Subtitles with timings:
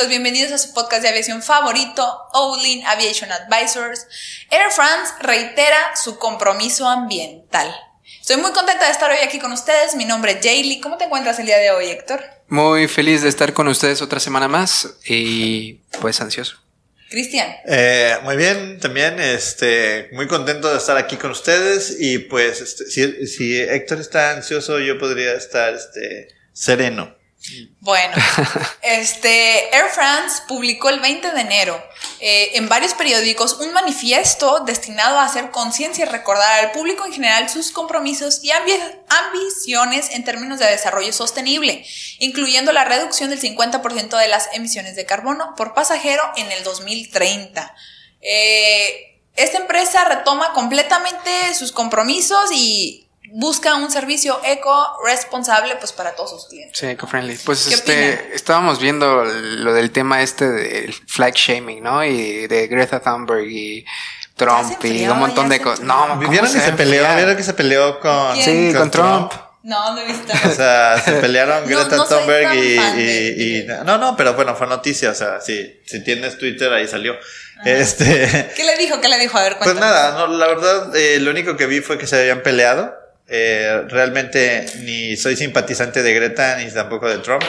[0.00, 0.08] Amigos?
[0.08, 4.06] Bienvenidos a su podcast de aviación favorito, Olin Aviation Advisors.
[4.50, 7.74] Air France reitera su compromiso ambiental.
[8.20, 9.94] Estoy muy contenta de estar hoy aquí con ustedes.
[9.96, 10.80] Mi nombre es Jaylee.
[10.80, 12.22] ¿Cómo te encuentras el día de hoy, Héctor?
[12.48, 16.56] Muy feliz de estar con ustedes otra semana más y pues ansioso.
[17.10, 17.48] Cristian.
[17.66, 22.86] Eh, muy bien, también este, muy contento de estar aquí con ustedes y pues este,
[22.86, 27.19] si, si Héctor está ansioso yo podría estar este, sereno.
[27.80, 28.14] Bueno,
[28.82, 31.82] este, Air France publicó el 20 de enero
[32.20, 37.12] eh, en varios periódicos un manifiesto destinado a hacer conciencia y recordar al público en
[37.14, 41.86] general sus compromisos y ambiciones en términos de desarrollo sostenible,
[42.18, 47.74] incluyendo la reducción del 50% de las emisiones de carbono por pasajero en el 2030.
[48.20, 56.30] Eh, esta empresa retoma completamente sus compromisos y busca un servicio eco-responsable pues para todos
[56.30, 56.78] sus clientes.
[56.78, 57.38] Sí, eco-friendly.
[57.44, 62.04] Pues este, estábamos viendo lo del tema este del flag shaming, ¿no?
[62.04, 63.84] Y de Greta Thunberg y
[64.36, 65.80] Trump y un montón de cosas.
[65.80, 67.04] No, ¿vieron que se peleó?
[67.14, 69.32] ¿Vieron que se peleó con, sí, con, Trump?
[69.62, 70.32] No, no he visto.
[70.48, 75.10] O sea, se pelearon Greta Thunberg y, No, no, pero bueno, fue noticia.
[75.10, 77.16] O sea, si, si tienes Twitter, ahí salió.
[77.64, 78.52] Este.
[78.56, 79.00] ¿Qué le dijo?
[79.00, 79.36] ¿Qué le dijo?
[79.36, 82.18] A ver, Pues nada, no, la verdad, eh, lo único que vi fue que se
[82.18, 82.99] habían peleado.
[83.32, 87.44] Eh, realmente ni soy simpatizante de Greta ni tampoco de Trump.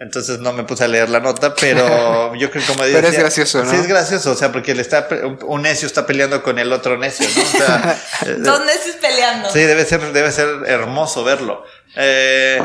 [0.00, 3.12] Entonces no me puse a leer la nota, pero yo creo que como decía, Pero
[3.12, 3.70] es gracioso, ¿no?
[3.70, 5.06] Sí, es gracioso, o sea, porque le está,
[5.46, 7.42] un necio está peleando con el otro necio, ¿no?
[7.42, 8.02] O sea,
[8.38, 9.48] Dos necios peleando.
[9.52, 11.64] Sí, debe ser, debe ser hermoso verlo.
[11.94, 12.60] Eh,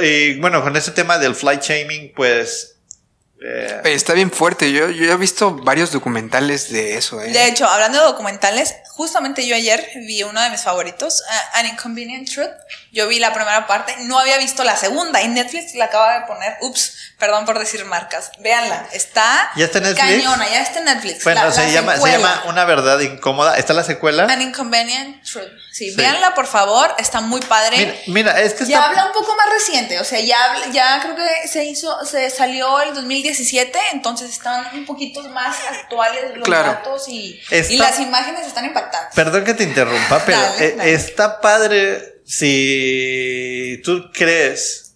[0.00, 2.73] y bueno, con ese tema del flight shaming, pues
[3.42, 4.72] eh, está bien fuerte.
[4.72, 7.20] Yo, yo he visto varios documentales de eso.
[7.20, 7.30] ¿eh?
[7.30, 11.66] De hecho, hablando de documentales, justamente yo ayer vi uno de mis favoritos, uh, An
[11.66, 12.52] Inconvenient Truth.
[12.92, 16.26] Yo vi la primera parte, no había visto la segunda y Netflix la acaba de
[16.26, 16.56] poner.
[16.60, 18.30] Ups, perdón por decir marcas.
[18.38, 20.06] Véanla, está, ¿Ya está Netflix?
[20.06, 21.24] cañona, ya está en Netflix.
[21.24, 23.58] Bueno, se, llama, se llama Una verdad incómoda.
[23.58, 24.24] ¿Está la secuela?
[24.24, 25.63] An Inconvenient Truth.
[25.74, 28.00] Sí, véanla por favor, está muy padre.
[28.06, 31.48] Mira, es que Ya habla un poco más reciente, o sea, ya, ya creo que
[31.48, 37.40] se hizo, se salió el 2017, entonces están un poquito más actuales los datos y,
[37.50, 39.16] y, las imágenes están impactantes.
[39.16, 44.94] Perdón que te interrumpa, pero eh, está padre si tú crees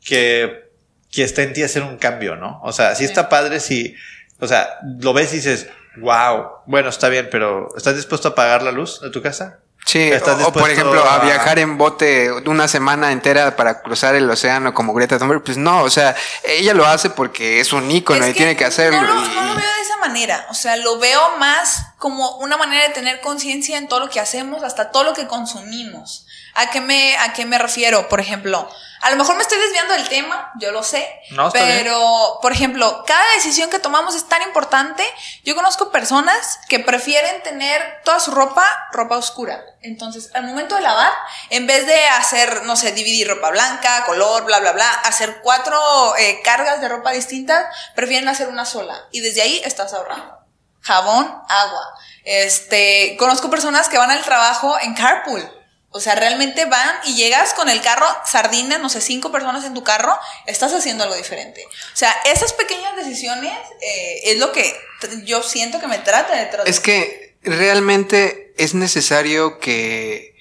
[0.00, 0.70] que,
[1.10, 2.60] que está en ti hacer un cambio, ¿no?
[2.62, 3.96] O sea, si está padre si,
[4.38, 8.62] o sea, lo ves y dices, wow, bueno, está bien, pero ¿estás dispuesto a pagar
[8.62, 9.58] la luz de tu casa?
[9.84, 11.18] Sí, o, por ejemplo, a...
[11.18, 15.82] viajar en bote una semana entera para cruzar el océano como Greta Thunberg, pues no,
[15.82, 19.02] o sea, ella lo hace porque es un ícono y tiene que hacerlo.
[19.02, 22.88] No, no lo veo de esa manera, o sea, lo veo más como una manera
[22.88, 26.26] de tener conciencia en todo lo que hacemos, hasta todo lo que consumimos.
[26.54, 28.08] ¿A qué me, a qué me refiero?
[28.08, 28.68] Por ejemplo,
[29.04, 31.06] a lo mejor me estoy desviando del tema, yo lo sé,
[31.52, 35.04] pero por ejemplo, cada decisión que tomamos es tan importante.
[35.42, 39.62] Yo conozco personas que prefieren tener toda su ropa ropa oscura.
[39.82, 41.12] Entonces, al momento de lavar,
[41.50, 46.16] en vez de hacer, no sé, dividir ropa blanca, color, bla, bla, bla, hacer cuatro
[46.16, 48.98] eh, cargas de ropa distintas, prefieren hacer una sola.
[49.10, 50.38] Y desde ahí estás ahorrando.
[50.80, 51.94] Jabón, agua.
[52.24, 55.63] Este, conozco personas que van al trabajo en carpool
[55.96, 59.74] o sea, realmente van y llegas con el carro sardina, no sé, cinco personas en
[59.74, 61.64] tu carro, estás haciendo algo diferente.
[61.64, 64.74] O sea, esas pequeñas decisiones eh, es lo que
[65.22, 66.68] yo siento que me trata de tratar.
[66.68, 70.34] Es que realmente es necesario que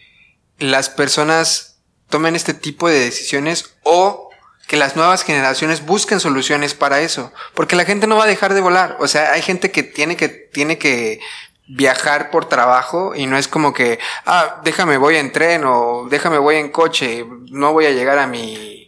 [0.58, 1.76] las personas
[2.10, 4.32] tomen este tipo de decisiones o
[4.68, 8.56] que las nuevas generaciones busquen soluciones para eso, porque la gente no va a dejar
[8.56, 11.20] de volar, o sea, hay gente que tiene que tiene que
[11.68, 16.38] viajar por trabajo y no es como que, ah, déjame voy en tren o déjame
[16.38, 18.84] voy en coche, no voy a llegar a mi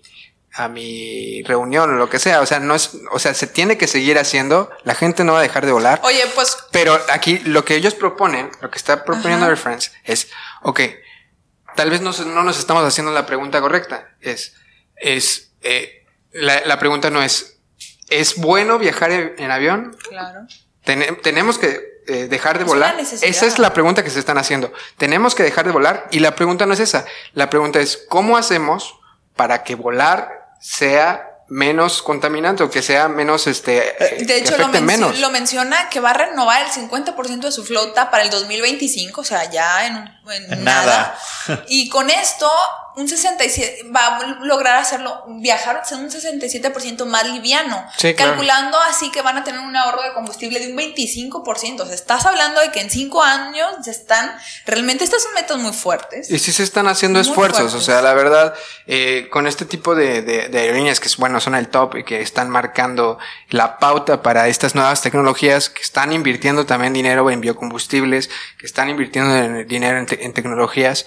[0.58, 3.78] a mi reunión o lo que sea, o sea, no es, o sea, se tiene
[3.78, 6.00] que seguir haciendo, la gente no va a dejar de volar.
[6.04, 10.30] Oye, pues pero aquí lo que ellos proponen, lo que está proponiendo Air France es,
[10.62, 10.80] ok,
[11.76, 14.56] tal vez no, no, nos estamos haciendo la pregunta correcta, es,
[14.96, 17.60] es, eh, la, la, pregunta no es,
[18.08, 19.96] ¿es bueno viajar en, avión?
[20.08, 20.48] Claro.
[20.86, 22.98] Tenemos que eh, dejar de volar?
[23.00, 24.72] Esa es la pregunta que se están haciendo.
[24.98, 27.06] Tenemos que dejar de volar y la pregunta no es esa.
[27.34, 28.96] La pregunta es, ¿cómo hacemos
[29.36, 34.68] para que volar sea menos contaminante o que sea menos este eh, de hecho lo,
[34.68, 39.24] lo, menciona que va a renovar el 50% de su flota para el 2025 o
[39.24, 41.16] sea ya en, nada.
[41.68, 42.50] y con esto
[42.98, 47.86] un 67, va a lograr hacerlo, viajar un 67% más liviano,
[48.18, 51.82] calculando así que van a tener un ahorro de combustible de un 25%.
[51.82, 54.32] O sea, estás hablando de que en cinco años ya están,
[54.66, 56.30] realmente estas son metas muy fuertes.
[56.32, 58.54] Y sí se están haciendo esfuerzos, o sea, la verdad,
[58.88, 62.50] eh, con este tipo de, de, aerolíneas que, bueno, son el top y que están
[62.50, 63.18] marcando
[63.50, 68.90] la pauta para estas nuevas tecnologías, que están invirtiendo también dinero en biocombustibles, que están
[68.90, 71.06] invirtiendo dinero en, en tecnologías,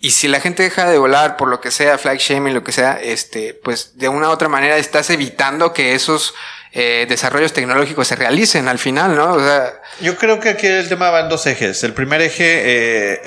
[0.00, 2.72] y si la gente deja de volar, por lo que sea, flag shaming, lo que
[2.72, 6.34] sea, este, pues de una u otra manera estás evitando que esos
[6.72, 9.32] eh, desarrollos tecnológicos se realicen al final, ¿no?
[9.34, 11.82] O sea, yo creo que aquí el tema va en dos ejes.
[11.82, 13.22] El primer eje eh,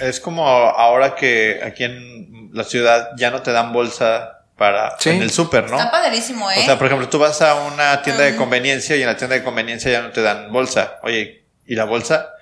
[0.00, 5.22] es como ahora que aquí en la ciudad ya no te dan bolsa para en
[5.22, 5.78] el súper, ¿no?
[5.78, 6.56] Está padrísimo, ¿eh?
[6.58, 9.36] O sea, por ejemplo, tú vas a una tienda de conveniencia y en la tienda
[9.36, 10.98] de conveniencia ya no te dan bolsa.
[11.02, 12.34] Oye, ¿y la bolsa?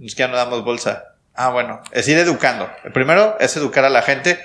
[0.00, 1.16] Es que ya no damos bolsa.
[1.40, 2.68] Ah, bueno, es ir educando.
[2.82, 4.42] El primero es educar a la gente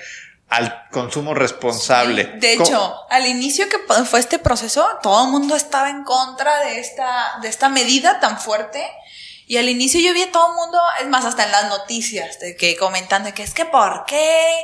[0.48, 2.36] al consumo responsable.
[2.36, 6.78] de hecho, al inicio que fue este proceso, todo el mundo estaba en contra de
[6.78, 8.80] esta, de esta medida tan fuerte.
[9.48, 12.38] Y al inicio yo vi a todo el mundo, es más, hasta en las noticias,
[12.38, 14.62] de que comentan de que es que por qué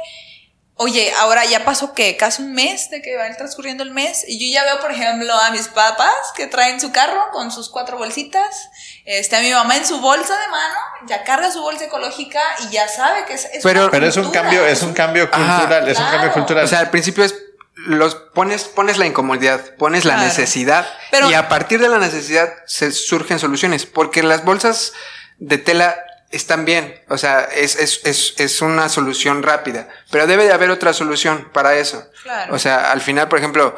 [0.82, 4.38] Oye, ahora ya pasó que casi un mes de que va transcurriendo el mes y
[4.38, 7.98] yo ya veo, por ejemplo, a mis papás que traen su carro con sus cuatro
[7.98, 8.70] bolsitas,
[9.04, 10.74] este, a mi mamá en su bolsa de mano,
[11.06, 14.64] ya carga su bolsa ecológica y ya sabe que es, pero, pero es un cambio,
[14.64, 16.64] es un cambio cultural, es un cambio cultural.
[16.64, 17.34] O sea, al principio es
[17.74, 20.86] los pones, pones la incomodidad, pones la necesidad
[21.28, 24.94] y a partir de la necesidad se surgen soluciones, porque las bolsas
[25.40, 30.44] de tela están bien, o sea, es, es, es, es, una solución rápida, pero debe
[30.44, 32.08] de haber otra solución para eso.
[32.22, 32.54] Claro.
[32.54, 33.76] O sea, al final, por ejemplo,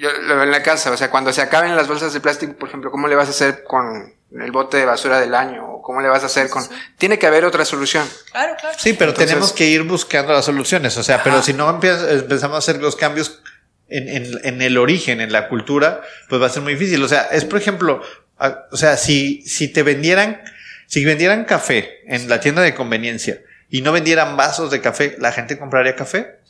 [0.00, 2.54] yo lo veo en la casa, o sea, cuando se acaben las bolsas de plástico,
[2.54, 5.66] por ejemplo, ¿cómo le vas a hacer con el bote de basura del año?
[5.66, 6.66] ¿O cómo le vas a hacer con...?
[6.96, 8.08] Tiene que haber otra solución.
[8.30, 8.78] Claro, claro.
[8.80, 12.58] Sí, pero tenemos que ir buscando las soluciones, o sea, pero si no empezamos a
[12.58, 13.42] hacer los cambios
[13.88, 16.00] en, en, en, el origen, en la cultura,
[16.30, 17.02] pues va a ser muy difícil.
[17.02, 18.02] O sea, es por ejemplo,
[18.70, 20.42] o sea, si, si te vendieran
[20.92, 23.40] si vendieran café en la tienda de conveniencia
[23.70, 26.40] y no vendieran vasos de café, ¿la gente compraría café?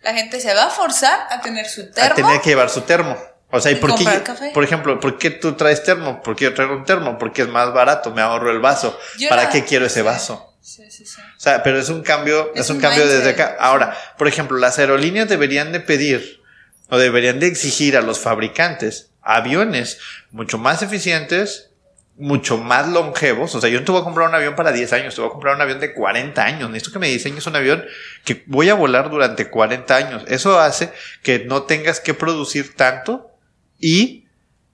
[0.00, 2.10] La gente se va a forzar a tener su termo.
[2.10, 3.16] A tener que llevar su termo.
[3.52, 4.04] O sea, ¿y, por qué,
[4.52, 6.20] por ejemplo, por qué tú traes termo?
[6.22, 7.18] ¿Por qué yo traigo un termo?
[7.18, 8.98] Porque es más barato, me ahorro el vaso.
[9.28, 10.56] ¿Para qué quiero ese vaso?
[10.60, 11.20] Sí, sí, sí.
[11.20, 13.56] O sea, pero es un cambio, es, un, cambio desde acá.
[13.60, 16.42] Ahora, por ejemplo, las aerolíneas deberían de pedir
[16.88, 20.00] o deberían de exigir a los fabricantes aviones
[20.32, 21.71] mucho más eficientes,
[22.16, 23.54] mucho más longevos.
[23.54, 25.28] O sea, yo no te voy a comprar un avión para 10 años, te voy
[25.28, 26.70] a comprar un avión de 40 años.
[26.70, 27.84] Necesito que me diseñes un avión
[28.24, 30.24] que voy a volar durante 40 años.
[30.28, 30.92] Eso hace
[31.22, 33.30] que no tengas que producir tanto
[33.78, 34.26] y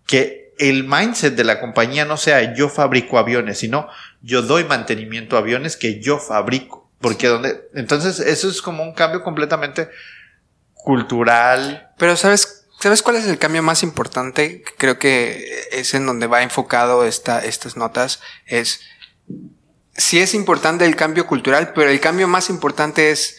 [0.06, 3.88] que el mindset de la compañía no sea yo fabrico aviones, sino
[4.22, 6.90] yo doy mantenimiento a aviones que yo fabrico.
[7.00, 9.88] Porque donde, entonces eso es como un cambio completamente
[10.74, 11.90] cultural.
[11.96, 14.62] Pero sabes ¿Sabes cuál es el cambio más importante?
[14.76, 18.20] Creo que es en donde va enfocado esta, estas notas.
[18.46, 18.80] Es,
[19.96, 23.38] sí es importante el cambio cultural, pero el cambio más importante es,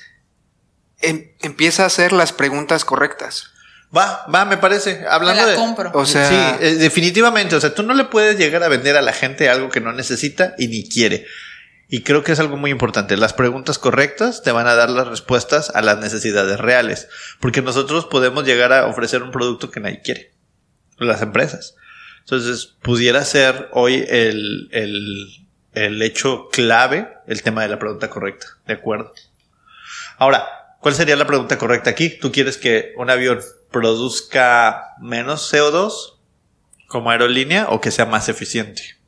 [1.00, 3.52] em, empieza a hacer las preguntas correctas.
[3.96, 5.06] Va, va, me parece.
[5.10, 5.56] Hablando la de.
[5.56, 5.92] Compro.
[5.94, 6.30] O sea.
[6.30, 7.56] Sí, eh, definitivamente.
[7.56, 9.94] O sea, tú no le puedes llegar a vender a la gente algo que no
[9.94, 11.26] necesita y ni quiere.
[11.92, 13.18] Y creo que es algo muy importante.
[13.18, 17.10] Las preguntas correctas te van a dar las respuestas a las necesidades reales.
[17.40, 20.32] Porque nosotros podemos llegar a ofrecer un producto que nadie quiere.
[21.00, 21.76] Las empresas.
[22.20, 28.46] Entonces, pudiera ser hoy el, el, el hecho clave el tema de la pregunta correcta.
[28.68, 29.12] ¿De acuerdo?
[30.20, 30.48] Ahora,
[30.82, 32.12] ¿cuál sería la pregunta correcta aquí?
[32.20, 33.40] ¿Tú quieres que un avión
[33.72, 36.20] produzca menos CO2
[36.86, 38.99] como aerolínea o que sea más eficiente?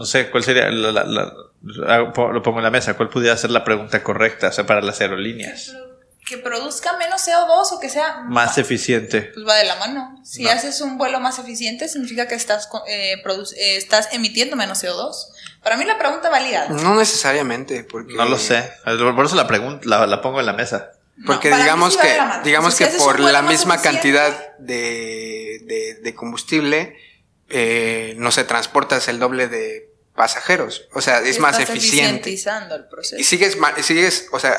[0.00, 0.70] No sé, ¿cuál sería?
[0.70, 2.94] La, lo pongo en la mesa.
[2.94, 5.76] ¿Cuál pudiera ser la pregunta correcta o sea, para las aerolíneas?
[6.24, 9.30] Que produzca menos CO2 o que sea más eficiente.
[9.34, 10.18] Pues va de la mano.
[10.24, 15.12] Si haces un vuelo más eficiente, significa que estás, eh, eh, estás emitiendo menos CO2.
[15.62, 16.68] Para mí la pregunta valida.
[16.70, 18.14] No necesariamente, porque...
[18.14, 18.72] No lo sé.
[18.84, 20.92] Por eso la, pregunta, la, pongo en la mesa.
[21.26, 26.96] Porque digamos que, digamos que por la misma cantidad de, de, combustible,
[27.50, 30.88] eh, no se transportas el doble de pasajeros.
[30.92, 32.30] O sea, es más eficiente.
[32.30, 33.16] El proceso.
[33.18, 34.56] Y sigues, sigues, o sea,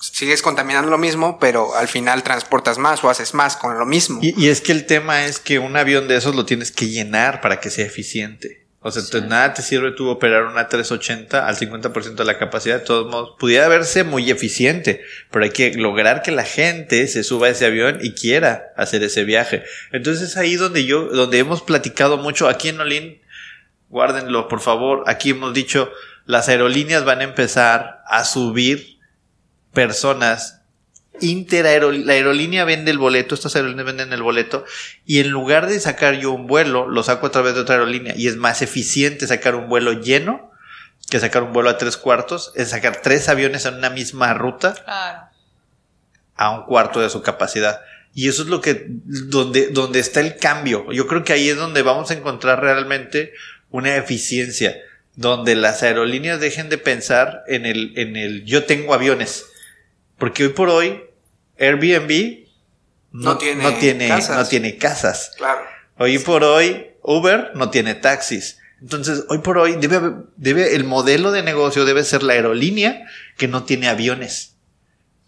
[0.00, 4.20] sigues contaminando lo mismo, pero al final transportas más o haces más con lo mismo.
[4.22, 7.40] Y, es que el tema es que un avión de esos lo tienes que llenar
[7.40, 8.64] para que sea eficiente.
[8.86, 12.80] O sea, nada te sirve tú operar una 380 al 50% de la capacidad.
[12.80, 17.24] De todos modos, pudiera verse muy eficiente, pero hay que lograr que la gente se
[17.24, 19.62] suba a ese avión y quiera hacer ese viaje.
[19.90, 23.23] Entonces es ahí donde yo, donde hemos platicado mucho aquí en Olin.
[23.88, 25.04] Guárdenlo, por favor.
[25.06, 25.90] Aquí hemos dicho,
[26.26, 28.98] las aerolíneas van a empezar a subir
[29.72, 30.62] personas
[31.20, 34.64] Interaerolínea, la aerolínea vende el boleto, estas aerolíneas venden el boleto,
[35.06, 38.14] y en lugar de sacar yo un vuelo, lo saco a través de otra aerolínea,
[38.16, 40.50] y es más eficiente sacar un vuelo lleno
[41.08, 44.74] que sacar un vuelo a tres cuartos, es sacar tres aviones en una misma ruta
[46.34, 47.80] a un cuarto de su capacidad.
[48.14, 50.90] Y eso es lo que, donde, donde está el cambio.
[50.92, 53.32] Yo creo que ahí es donde vamos a encontrar realmente
[53.74, 54.76] una eficiencia,
[55.16, 59.46] donde las aerolíneas dejen de pensar en el, en el yo tengo aviones
[60.16, 61.02] porque hoy por hoy
[61.58, 62.46] Airbnb
[63.10, 64.36] no, tiene, no tiene, casas.
[64.36, 65.32] no tiene casas.
[65.36, 65.62] Claro.
[65.98, 68.58] Hoy por hoy Uber no tiene taxis.
[68.80, 73.04] Entonces, hoy por hoy debe, debe, el modelo de negocio debe ser la aerolínea
[73.36, 74.54] que no tiene aviones.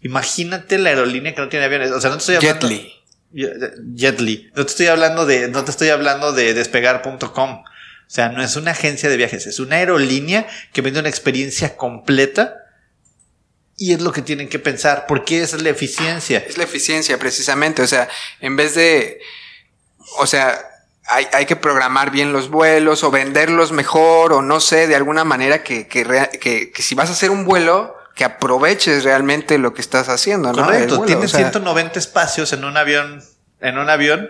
[0.01, 1.91] Imagínate la aerolínea que no tiene aviones.
[1.91, 2.67] O sea, no te estoy hablando.
[2.69, 3.95] Jetly.
[3.97, 4.51] Jetly.
[4.55, 7.63] No te estoy hablando de, no te estoy hablando de despegar.com.
[8.07, 11.75] O sea, no es una agencia de viajes, es una aerolínea que vende una experiencia
[11.75, 12.55] completa
[13.75, 16.39] y es lo que tienen que pensar, porque es la eficiencia.
[16.39, 17.83] Es la eficiencia, precisamente.
[17.83, 18.09] O sea,
[18.39, 19.19] en vez de.
[20.17, 20.57] O sea,
[21.05, 25.23] hay, hay que programar bien los vuelos o venderlos mejor, o no sé, de alguna
[25.23, 26.03] manera que, que,
[26.39, 30.51] que, que si vas a hacer un vuelo, que aproveches realmente lo que estás haciendo,
[30.51, 30.65] ¿no?
[30.65, 33.23] Correcto, tienes 190 espacios en un avión,
[33.61, 34.27] en un avión,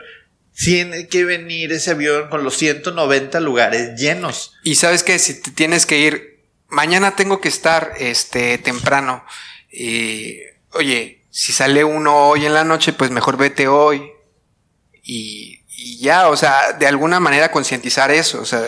[0.57, 4.55] tiene que venir ese avión con los 190 lugares llenos.
[4.63, 6.37] Y sabes que si te tienes que ir
[6.67, 9.23] mañana tengo que estar este temprano.
[9.71, 10.39] Y,
[10.71, 14.11] oye, si sale uno hoy en la noche, pues mejor vete hoy.
[15.03, 18.65] Y, y ya, o sea, de alguna manera concientizar eso, o sea,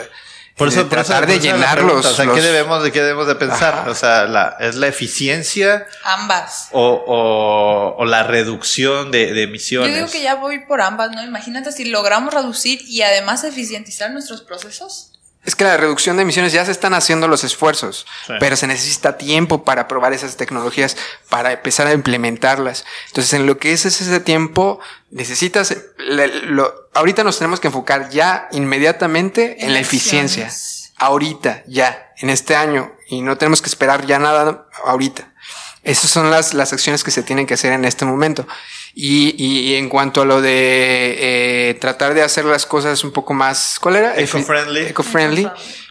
[0.59, 2.05] por eso, tratar de llenarlos.
[2.05, 3.87] O sea, ¿qué debemos de qué debemos de pensar?
[3.87, 5.87] O sea, la, es la eficiencia.
[6.03, 6.67] Ambas.
[6.71, 9.89] O, o, o la reducción de, de, emisiones.
[9.89, 11.23] Yo digo que ya voy por ambas, ¿no?
[11.23, 15.13] Imagínate si logramos reducir y además eficientizar nuestros procesos.
[15.49, 18.05] Es que la reducción de emisiones ya se están haciendo los esfuerzos,
[18.39, 20.95] pero se necesita tiempo para probar esas tecnologías,
[21.27, 22.85] para empezar a implementarlas.
[23.07, 24.79] Entonces, en lo que es ese tiempo,
[25.09, 30.51] necesitas, lo, ahorita nos tenemos que enfocar ya inmediatamente en, la eficiencia.
[30.97, 35.33] Ahorita, ya, en este año, y no tenemos que esperar ya nada ahorita.
[35.81, 38.47] Esas son las, las acciones que se tienen que hacer en este momento.
[38.93, 43.34] Y, y, en cuanto a lo de eh, tratar de hacer las cosas un poco
[43.34, 44.17] más, ¿cuál era?
[44.17, 44.88] Eco-friendly.
[44.88, 45.50] Eco-friendly.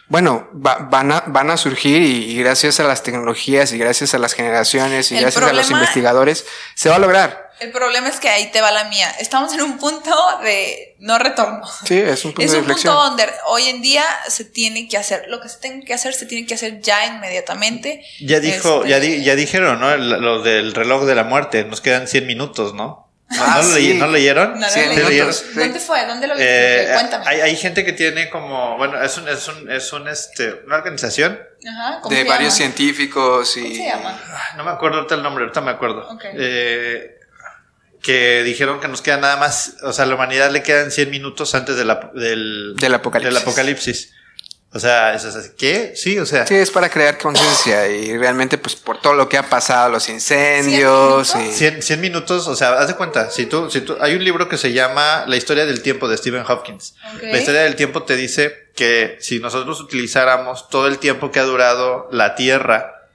[0.09, 4.33] Bueno, van, a, van a surgir y, gracias a las tecnologías y gracias a las
[4.33, 7.48] generaciones y gracias a los investigadores se va a lograr.
[7.59, 9.09] El problema es que ahí te va la mía.
[9.19, 11.67] Estamos en un punto de no retorno.
[11.85, 15.25] Sí, es un punto es un punto donde hoy en día se tiene que hacer.
[15.27, 18.05] Lo que se tiene que hacer, se tiene que hacer ya inmediatamente.
[18.21, 19.95] Ya dijo, ya, este, ya dijeron, ¿no?
[19.97, 21.65] Lo del reloj de la muerte.
[21.65, 23.09] Nos quedan 100 minutos, ¿no?
[23.29, 24.59] ¿No, ah, lo, leí, ¿No leyeron?
[24.59, 25.35] No, ¿Sí leyeron?
[25.53, 26.03] ¿Dónde fue?
[26.07, 26.83] ¿Dónde lo viste?
[26.83, 27.25] Eh, Cuéntame.
[27.27, 30.77] Hay, hay, gente que tiene como, bueno, es un, es un, es un este, una
[30.77, 32.51] organización Ajá, de varios llama?
[32.51, 33.61] científicos y.
[33.61, 34.19] ¿Cómo se llama?
[34.57, 36.09] No me acuerdo ahorita el nombre, ahorita me acuerdo.
[36.09, 36.31] Okay.
[36.39, 37.18] Eh,
[38.01, 41.09] que dijeron que nos queda nada más, o sea, a la humanidad le quedan 100
[41.11, 43.33] minutos antes de la, del, del apocalipsis.
[43.33, 44.13] Del apocalipsis.
[44.71, 45.93] O sea, eso es ¿qué?
[45.95, 46.45] Sí, o sea.
[46.45, 50.07] Sí, es para crear conciencia y realmente, pues, por todo lo que ha pasado, los
[50.09, 51.29] incendios.
[51.29, 51.51] 100 y...
[51.51, 54.47] 100, 100 minutos, o sea, haz de cuenta, si tú, si tú, hay un libro
[54.47, 56.95] que se llama La historia del tiempo de Stephen Hopkins.
[57.15, 57.31] Okay.
[57.31, 61.45] La historia del tiempo te dice que si nosotros utilizáramos todo el tiempo que ha
[61.45, 63.07] durado la Tierra,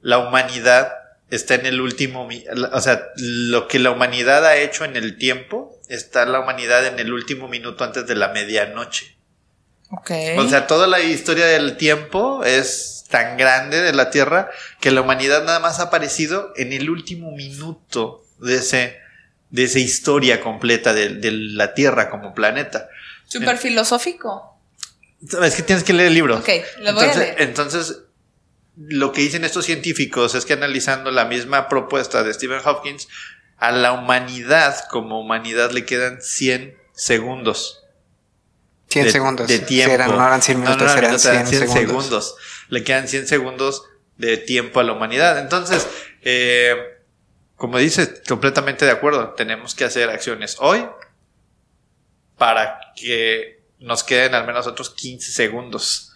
[0.00, 0.92] la humanidad
[1.30, 2.28] está en el último,
[2.72, 6.98] o sea, lo que la humanidad ha hecho en el tiempo, está la humanidad en
[6.98, 9.16] el último minuto antes de la medianoche.
[9.90, 10.36] Okay.
[10.38, 15.00] O sea, toda la historia del tiempo es tan grande de la Tierra que la
[15.00, 18.98] humanidad nada más ha aparecido en el último minuto de ese
[19.50, 22.88] de esa historia completa de, de la Tierra como planeta.
[23.26, 24.58] Súper filosófico.
[25.42, 26.36] Es que tienes que leer el libro.
[26.36, 26.48] Ok,
[26.80, 27.42] lo voy entonces, a leer.
[27.42, 27.98] Entonces,
[28.78, 33.08] lo que dicen estos científicos es que analizando la misma propuesta de Stephen Hopkins,
[33.56, 37.82] a la humanidad como humanidad le quedan 100 segundos.
[38.90, 39.48] 100 de, segundos.
[39.48, 39.90] De tiempo.
[39.90, 41.74] Sí, eran, no eran 100 minutos, no, no, eran 100, 100 segundos.
[41.74, 42.34] segundos.
[42.68, 43.84] Le quedan 100 segundos
[44.16, 45.38] de tiempo a la humanidad.
[45.38, 45.86] Entonces,
[46.22, 46.76] eh,
[47.56, 49.34] como dices, completamente de acuerdo.
[49.34, 50.86] Tenemos que hacer acciones hoy
[52.36, 56.07] para que nos queden al menos otros 15 segundos.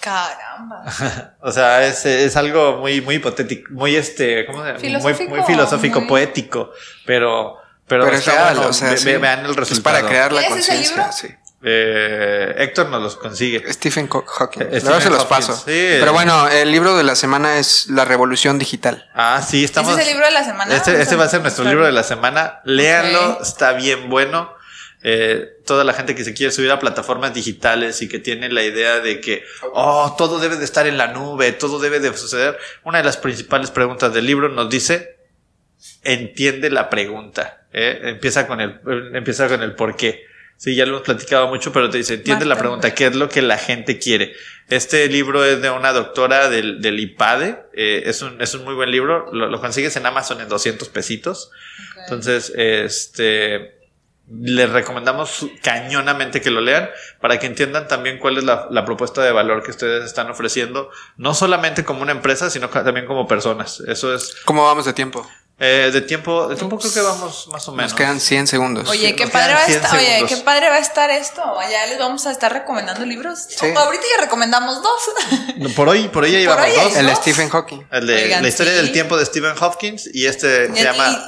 [0.00, 0.84] Caramba.
[1.40, 4.98] o sea, es, es, algo muy, muy hipotético, muy este, ¿cómo se llama?
[4.98, 6.08] Muy, muy filosófico, muy...
[6.08, 6.72] poético,
[7.04, 9.16] pero, pero, pero es real, bueno, o sea, ve, sí.
[9.16, 9.72] vean el resultado.
[9.72, 11.28] Es para crear la ¿Es ese conciencia, sí.
[11.62, 13.70] Eh, Héctor nos los consigue.
[13.70, 14.62] Stephen Hawking.
[14.62, 15.54] Eh, Luego se los Hawking, paso.
[15.54, 15.62] sí.
[15.66, 19.10] Pero bueno, el libro de la semana es La Revolución Digital.
[19.14, 19.92] Ah, sí, estamos.
[19.92, 20.74] ¿Ese es el libro de la semana?
[20.74, 22.60] Este, este va a ser nuestro libro de la semana.
[22.64, 24.58] Léanlo, está bien bueno.
[25.02, 28.62] Eh, toda la gente que se quiere subir a plataformas digitales y que tiene la
[28.62, 32.58] idea de que oh, todo debe de estar en la nube, todo debe de suceder.
[32.84, 35.16] Una de las principales preguntas del libro nos dice
[36.02, 37.66] entiende la pregunta.
[37.72, 38.00] ¿eh?
[38.04, 38.80] Empieza con el
[39.14, 40.24] empieza con el por qué.
[40.58, 43.30] Sí, ya lo hemos platicado mucho, pero te dice, entiende la pregunta, ¿qué es lo
[43.30, 44.34] que la gente quiere?
[44.68, 48.74] Este libro es de una doctora del, del IPADE, eh, es, un, es un muy
[48.74, 51.50] buen libro, lo, lo consigues en Amazon en 200 pesitos.
[51.96, 53.79] Entonces, este,
[54.32, 56.88] les recomendamos cañonamente que lo lean
[57.20, 60.90] para que entiendan también cuál es la, la propuesta de valor que ustedes están ofreciendo,
[61.16, 63.80] no solamente como una empresa, sino también como personas.
[63.86, 65.28] Eso es, ¿Cómo vamos de tiempo?
[65.62, 67.90] eh, de tiempo, de tiempo creo que vamos más o menos.
[67.92, 68.88] Nos quedan 100 segundos.
[68.88, 71.42] Oye, qué nos padre va a 100 estar, oye, qué padre va a estar esto.
[71.70, 73.40] Ya les vamos a estar recomendando libros.
[73.48, 73.66] Sí.
[73.66, 75.72] O- ahorita ya recomendamos dos.
[75.76, 76.96] Por hoy, por hoy ya llevamos dos.
[76.96, 77.14] el ¿no?
[77.16, 77.82] Stephen Hawking.
[77.90, 78.78] El de Oigan, la historia sí.
[78.78, 81.18] del tiempo de Stephen Hopkins y este se Y- llama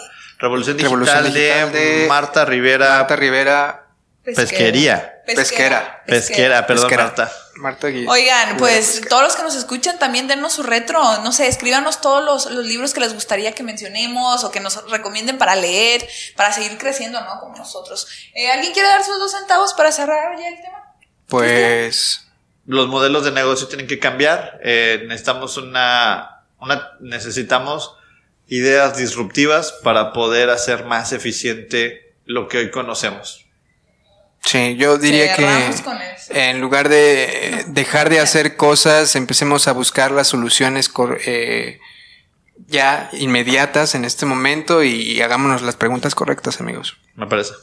[0.43, 3.87] Revolución Digital, Revolución Digital de, de Marta Rivera Marta Rivera.
[4.25, 5.23] Pesquería.
[5.25, 6.03] Pesquera.
[6.07, 7.05] Pesquera, perdón, Pesquera.
[7.05, 7.33] Marta.
[7.57, 9.09] Marta Oigan, pues Pesquera.
[9.09, 12.65] todos los que nos escuchan también denos su retro, no sé, escríbanos todos los, los
[12.67, 16.07] libros que les gustaría que mencionemos o que nos recomienden para leer,
[16.37, 17.39] para seguir creciendo, ¿no?
[17.41, 18.07] Como nosotros.
[18.35, 20.95] Eh, ¿Alguien quiere dar sus dos centavos para cerrar ya el tema?
[21.29, 22.27] Pues.
[22.67, 24.61] Los modelos de negocio tienen que cambiar.
[24.63, 27.97] eh, necesitamos una, una, necesitamos
[28.53, 33.47] ideas disruptivas para poder hacer más eficiente lo que hoy conocemos.
[34.45, 35.71] Sí, yo diría que
[36.29, 40.93] en lugar de dejar de hacer cosas, empecemos a buscar las soluciones
[41.25, 41.81] eh,
[42.67, 46.99] ya inmediatas en este momento y hagámonos las preguntas correctas, amigos.
[47.15, 47.55] Me parece.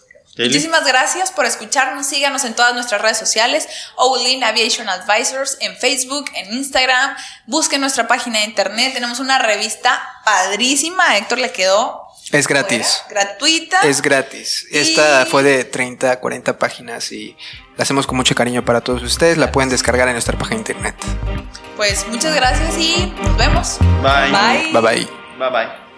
[0.48, 2.05] Muchísimas gracias por escucharnos.
[2.05, 3.67] Síganos en todas nuestras redes sociales.
[3.96, 7.15] Olin Aviation Advisors en Facebook, en Instagram.
[7.46, 8.94] Busquen nuestra página de internet.
[8.94, 11.09] Tenemos una revista padrísima.
[11.09, 13.01] A Héctor le quedó Es gratis.
[13.07, 13.79] fuera, gratuita.
[13.81, 14.66] Es gratis.
[14.72, 17.35] Esta fue de 30 a 40 páginas y
[17.77, 19.37] la hacemos con mucho cariño para todos ustedes.
[19.37, 20.96] La pueden descargar en nuestra página de internet.
[21.75, 23.77] Pues muchas gracias y nos vemos.
[24.01, 24.31] Bye.
[24.31, 24.72] Bye.
[24.72, 25.09] Bye bye.
[25.37, 25.88] Bye bye.